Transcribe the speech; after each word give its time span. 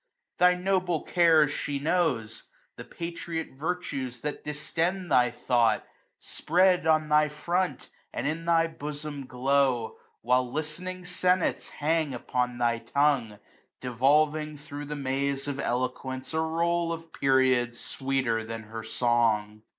Thy 0.39 0.55
noble 0.55 1.03
cares 1.03 1.51
she 1.51 1.77
knows. 1.77 2.45
The 2.75 2.83
patriot 2.83 3.49
virtues 3.51 4.21
that 4.21 4.43
distend 4.43 5.11
thy 5.11 5.29
thought, 5.29 5.85
Spread 6.19 6.87
on 6.87 7.07
thy 7.07 7.29
front, 7.29 7.91
and 8.11 8.25
in 8.25 8.45
thy 8.45 8.65
bosom 8.65 9.27
glow. 9.27 9.97
While 10.21 10.51
listening 10.51 11.05
senates 11.05 11.69
hang 11.69 12.15
upon 12.15 12.57
thy 12.57 12.79
tongue; 12.79 13.29
15 13.29 13.39
Devolving 13.79 14.57
thro* 14.57 14.85
the 14.85 14.95
maze 14.95 15.47
of 15.47 15.59
eloquence 15.59 16.33
A 16.33 16.39
roll 16.41 16.91
of 16.91 17.13
periods, 17.13 17.79
sweeter 17.79 18.43
than 18.43 18.63
her 18.63 18.83
song. 18.83 19.61